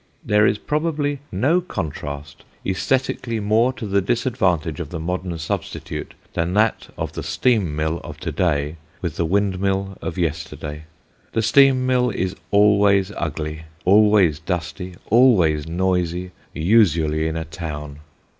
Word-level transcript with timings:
There 0.25 0.47
is 0.47 0.57
probably 0.57 1.19
no 1.31 1.61
contrast 1.61 2.43
æsthetically 2.65 3.39
more 3.39 3.71
to 3.73 3.85
the 3.85 4.01
disadvantage 4.01 4.79
of 4.79 4.89
the 4.89 4.99
modern 4.99 5.37
substitute 5.37 6.15
than 6.33 6.55
that 6.55 6.87
of 6.97 7.13
the 7.13 7.21
steam 7.21 7.75
mill 7.75 8.01
of 8.03 8.19
to 8.21 8.31
day 8.31 8.77
with 9.03 9.17
the 9.17 9.25
windmill 9.25 9.99
of 10.01 10.17
yesterday. 10.17 10.85
The 11.33 11.43
steam 11.43 11.85
mill 11.85 12.09
is 12.09 12.35
always 12.49 13.11
ugly, 13.15 13.65
always 13.85 14.39
dusty, 14.39 14.95
always 15.11 15.67
noisy, 15.67 16.31
usually 16.51 17.27
in 17.27 17.35
a 17.37 17.45
town. 17.45 17.99